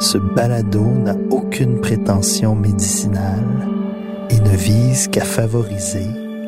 [0.00, 3.68] Ce balado n'a aucune prétention médicinale
[4.30, 6.06] et ne vise qu'à favoriser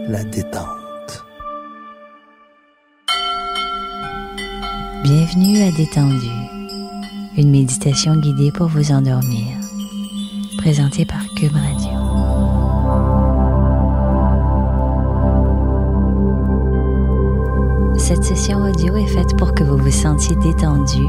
[0.09, 1.27] la détente.
[5.05, 6.31] Bienvenue à Détendu,
[7.37, 9.59] une méditation guidée pour vous endormir,
[10.57, 11.91] présentée par Cube Radio.
[17.99, 21.05] Cette session audio est faite pour que vous vous sentiez détendu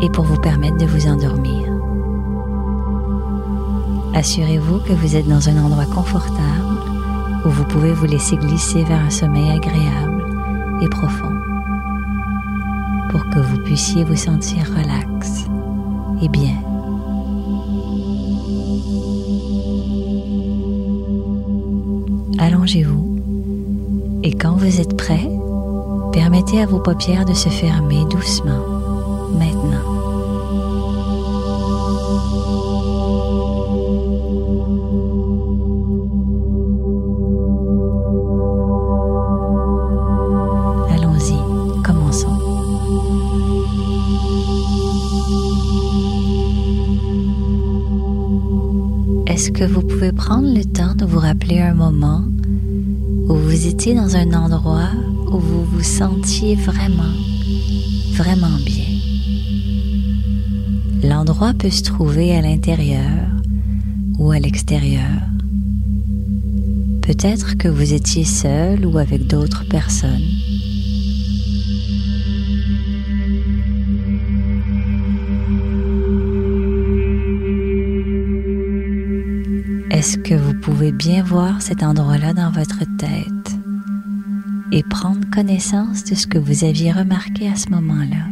[0.00, 1.66] et pour vous permettre de vous endormir.
[4.14, 6.76] Assurez-vous que vous êtes dans un endroit confortable
[7.44, 10.24] où vous pouvez vous laisser glisser vers un sommeil agréable
[10.82, 11.32] et profond
[13.10, 15.44] pour que vous puissiez vous sentir relax
[16.22, 16.56] et bien.
[22.38, 23.16] Allongez-vous
[24.22, 25.28] et quand vous êtes prêt,
[26.12, 28.64] permettez à vos paupières de se fermer doucement
[29.38, 29.75] maintenant.
[49.54, 52.24] Que vous pouvez prendre le temps de vous rappeler un moment
[53.28, 54.90] où vous étiez dans un endroit
[55.28, 57.14] où vous vous sentiez vraiment,
[58.12, 58.84] vraiment bien?
[61.02, 63.30] L'endroit peut se trouver à l'intérieur
[64.18, 65.22] ou à l'extérieur.
[67.02, 70.28] Peut-être que vous étiez seul ou avec d'autres personnes.
[79.96, 83.56] Est-ce que vous pouvez bien voir cet endroit-là dans votre tête
[84.70, 88.26] et prendre connaissance de ce que vous aviez remarqué à ce moment-là?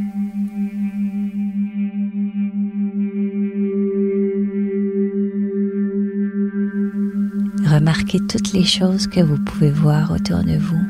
[7.66, 10.84] Remarquez toutes les choses que vous pouvez voir autour de vous.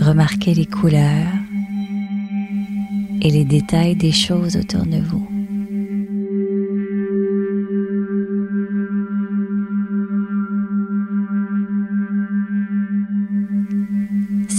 [0.00, 1.28] Remarquez les couleurs
[3.20, 5.39] et les détails des choses autour de vous.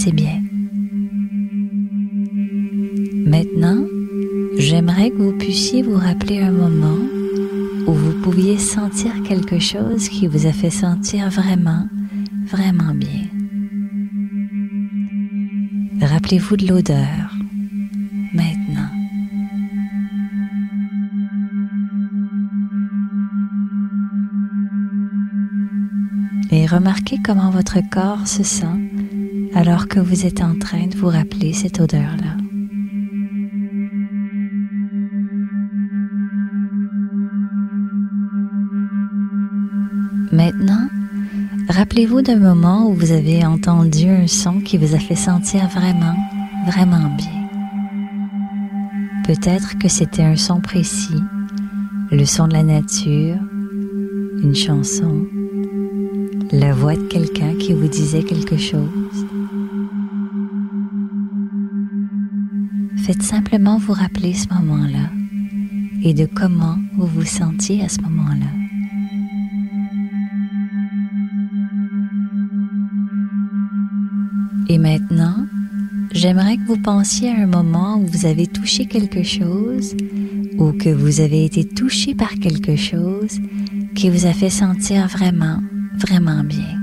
[0.04, 0.42] C'est bien.
[3.24, 3.84] Maintenant,
[4.58, 6.98] j'aimerais que vous puissiez vous rappeler un moment
[7.86, 11.86] où vous pouviez sentir quelque chose qui vous a fait sentir vraiment,
[12.46, 13.28] vraiment bien.
[16.00, 17.36] Rappelez-vous de l'odeur
[18.34, 18.90] maintenant.
[26.50, 28.91] Et remarquez comment votre corps se sent
[29.54, 32.36] alors que vous êtes en train de vous rappeler cette odeur-là.
[40.32, 40.88] Maintenant,
[41.68, 46.16] rappelez-vous d'un moment où vous avez entendu un son qui vous a fait sentir vraiment,
[46.66, 47.48] vraiment bien.
[49.26, 51.20] Peut-être que c'était un son précis,
[52.10, 53.36] le son de la nature,
[54.42, 55.26] une chanson,
[56.50, 59.21] la voix de quelqu'un qui vous disait quelque chose.
[63.04, 65.10] Faites simplement vous rappeler ce moment-là
[66.04, 68.46] et de comment vous vous sentiez à ce moment-là.
[74.68, 75.34] Et maintenant,
[76.12, 79.96] j'aimerais que vous pensiez à un moment où vous avez touché quelque chose
[80.58, 83.40] ou que vous avez été touché par quelque chose
[83.96, 85.60] qui vous a fait sentir vraiment,
[85.98, 86.78] vraiment bien.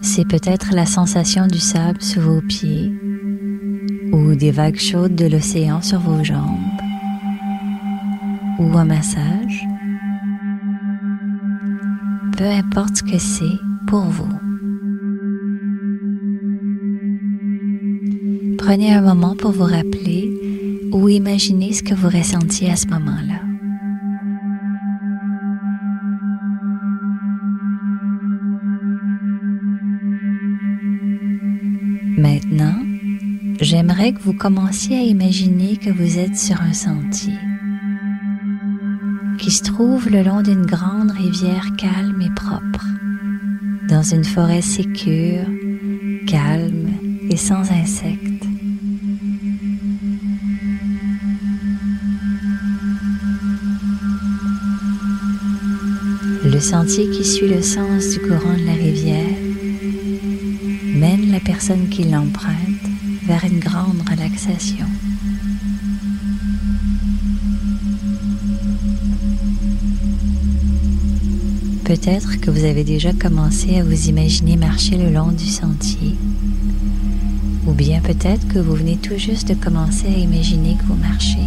[0.00, 2.92] C'est peut-être la sensation du sable sous vos pieds
[4.12, 6.58] ou des vagues chaudes de l'océan sur vos jambes
[8.58, 9.66] ou un massage.
[12.36, 14.32] Peu importe ce que c'est pour vous.
[18.58, 20.30] Prenez un moment pour vous rappeler
[20.92, 23.40] ou imaginer ce que vous ressentiez à ce moment-là.
[32.18, 32.91] Maintenant,
[33.62, 37.38] j'aimerais que vous commenciez à imaginer que vous êtes sur un sentier
[39.38, 42.86] qui se trouve le long d'une grande rivière calme et propre,
[43.88, 45.46] dans une forêt sécure,
[46.26, 46.90] calme
[47.30, 48.44] et sans insectes.
[56.44, 59.38] Le sentier qui suit le sens du courant de la rivière
[60.94, 62.81] mène la personne qui l'emprunte
[63.26, 64.86] vers une grande relaxation.
[71.84, 76.16] Peut-être que vous avez déjà commencé à vous imaginer marcher le long du sentier.
[77.66, 81.46] Ou bien peut-être que vous venez tout juste de commencer à imaginer que vous marchez.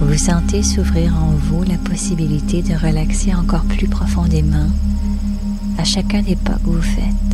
[0.00, 4.68] Vous sentez s'ouvrir en vous la possibilité de relaxer encore plus profondément
[5.78, 7.31] à chacun des pas que vous faites.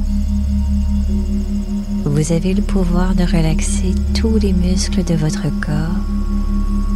[2.10, 5.94] Vous avez le pouvoir de relaxer tous les muscles de votre corps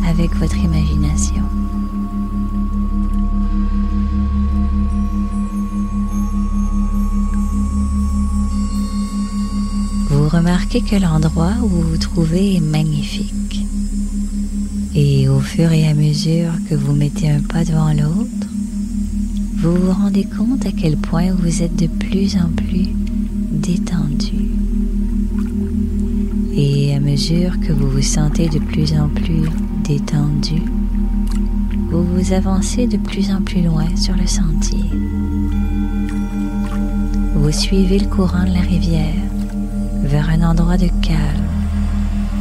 [0.08, 1.44] avec votre imagination.
[10.08, 13.64] Vous remarquez que l'endroit où vous vous trouvez est magnifique.
[14.94, 18.48] Et au fur et à mesure que vous mettez un pas devant l'autre,
[19.58, 22.88] vous vous rendez compte à quel point vous êtes de plus en plus
[23.52, 24.61] détendu.
[27.12, 29.46] Mesure que vous vous sentez de plus en plus
[29.84, 30.62] détendu,
[31.90, 34.84] vous vous avancez de plus en plus loin sur le sentier.
[37.34, 39.12] Vous suivez le courant de la rivière
[40.04, 41.44] vers un endroit de calme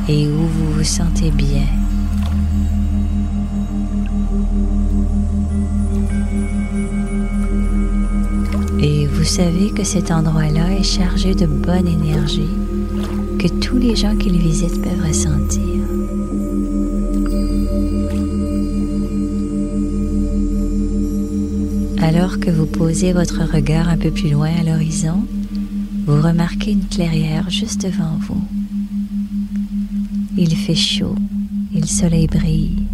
[0.07, 1.67] et où vous vous sentez bien.
[8.79, 12.60] Et vous savez que cet endroit-là est chargé de bonne énergie
[13.41, 15.63] que tous les gens qui le visitent peuvent ressentir.
[22.03, 25.25] Alors que vous posez votre regard un peu plus loin à l'horizon,
[26.05, 28.43] vous remarquez une clairière juste devant vous.
[30.37, 31.15] Il fait chaud
[31.73, 32.90] et le soleil brille.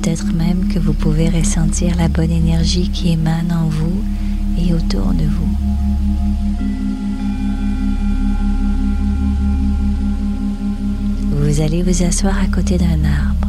[0.00, 4.02] Peut-être même que vous pouvez ressentir la bonne énergie qui émane en vous
[4.58, 5.48] et autour de vous.
[11.32, 13.48] Vous allez vous asseoir à côté d'un arbre.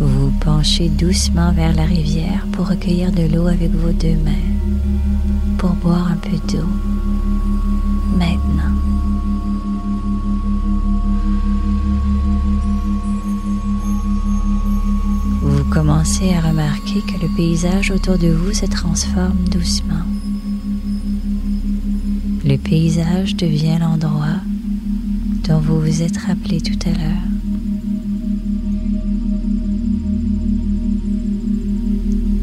[0.00, 4.32] Vous penchez doucement vers la rivière pour recueillir de l'eau avec vos deux mains,
[5.56, 6.68] pour boire un peu d'eau.
[8.18, 8.73] Maintenant.
[16.04, 20.04] Commencez à remarquer que le paysage autour de vous se transforme doucement.
[22.44, 24.36] Le paysage devient l'endroit
[25.48, 27.24] dont vous vous êtes rappelé tout à l'heure.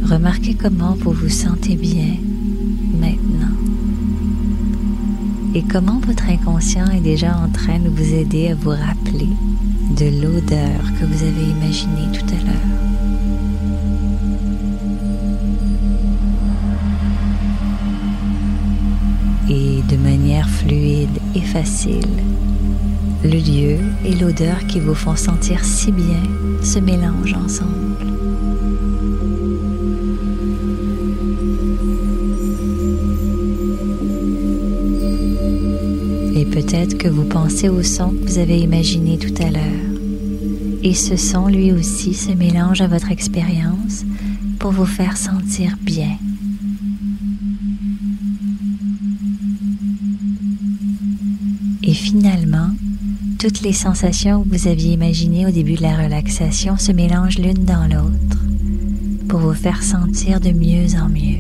[0.10, 2.16] Remarquez comment vous vous sentez bien
[3.00, 3.56] maintenant
[5.54, 9.30] et comment votre inconscient est déjà en train de vous aider à vous rappeler
[10.00, 13.11] de l'odeur que vous avez imaginée tout à l'heure.
[19.50, 22.08] Et de manière fluide et facile,
[23.24, 26.24] le lieu et l'odeur qui vous font sentir si bien
[26.64, 27.72] se mélangent ensemble.
[36.36, 39.62] Et peut-être que vous pensez au son que vous avez imaginé tout à l'heure.
[40.84, 44.04] Et ce son, lui aussi, se mélange à votre expérience
[44.58, 46.18] pour vous faire sentir bien.
[51.84, 52.70] Et finalement,
[53.40, 57.66] toutes les sensations que vous aviez imaginées au début de la relaxation se mélangent l'une
[57.66, 58.38] dans l'autre
[59.28, 61.40] pour vous faire sentir de mieux en mieux.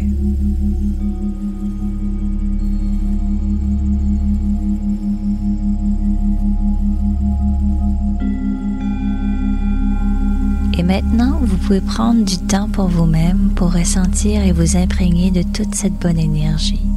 [10.80, 15.44] Et maintenant, vous pouvez prendre du temps pour vous-même pour ressentir et vous imprégner de
[15.44, 16.91] toute cette bonne énergie.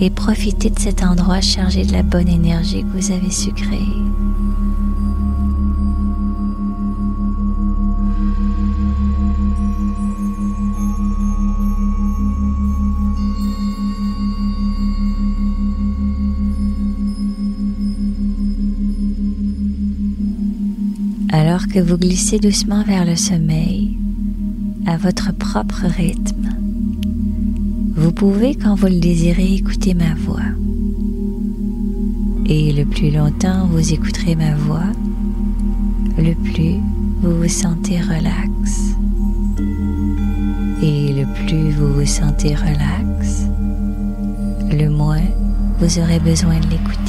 [0.00, 3.80] Et profitez de cet endroit chargé de la bonne énergie que vous avez su créer.
[21.30, 23.98] Alors que vous glissez doucement vers le sommeil,
[24.86, 26.57] à votre propre rythme,
[28.18, 30.42] pouvez, quand vous le désirez, écouter ma voix.
[32.46, 34.90] Et le plus longtemps vous écouterez ma voix,
[36.18, 36.80] le plus
[37.22, 38.96] vous vous sentez relax.
[40.82, 43.44] Et le plus vous vous sentez relax,
[44.72, 45.22] le moins
[45.78, 47.07] vous aurez besoin de l'écouter.